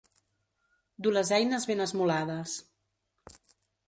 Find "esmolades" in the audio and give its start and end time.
1.85-2.57